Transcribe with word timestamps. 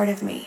Part 0.00 0.08
of 0.08 0.22
me. 0.22 0.39